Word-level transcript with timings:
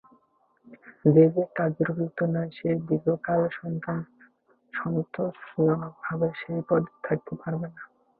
যে 1.05 1.23
যে-কার্যের 1.35 1.87
উপযুক্ত 1.93 2.19
নয়, 2.33 2.51
সে 2.57 2.69
দীর্ঘকাল 2.87 3.41
সন্তোষজনকভাবে 4.73 6.27
সেই 6.39 6.61
পদে 6.67 6.91
থাকিতে 7.05 7.33
পারে 7.41 7.57
না। 7.63 7.69